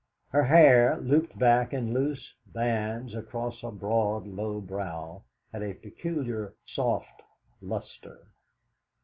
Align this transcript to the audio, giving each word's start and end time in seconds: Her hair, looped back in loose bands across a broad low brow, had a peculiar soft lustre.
Her 0.29 0.43
hair, 0.45 0.97
looped 0.99 1.37
back 1.37 1.73
in 1.75 1.93
loose 1.93 2.33
bands 2.47 3.13
across 3.13 3.61
a 3.61 3.69
broad 3.69 4.25
low 4.25 4.59
brow, 4.59 5.21
had 5.53 5.61
a 5.61 5.75
peculiar 5.75 6.55
soft 6.65 7.21
lustre. 7.61 8.25